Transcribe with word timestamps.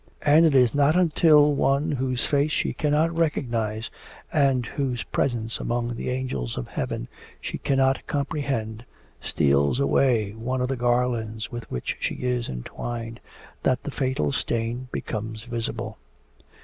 And 0.23 0.47
it 0.47 0.55
is 0.55 0.73
not 0.73 0.95
until 0.95 1.53
one 1.53 1.91
whose 1.91 2.25
face 2.25 2.51
she 2.51 2.73
cannot 2.73 3.15
recognise, 3.15 3.91
and 4.33 4.65
whose 4.65 5.03
presence 5.03 5.59
among 5.59 5.93
the 5.93 6.09
angels 6.09 6.57
of 6.57 6.69
heaven 6.69 7.07
she 7.39 7.59
cannot 7.59 8.07
comprehend, 8.07 8.83
steals 9.21 9.79
away 9.79 10.31
one 10.31 10.59
of 10.59 10.69
the 10.69 10.75
garlands 10.75 11.51
with 11.51 11.69
which 11.69 11.97
she 11.99 12.15
is 12.15 12.49
entwined, 12.49 13.19
that 13.61 13.83
the 13.83 13.91
fatal 13.91 14.31
stain 14.31 14.87
becomes 14.91 15.43
visible. 15.43 15.99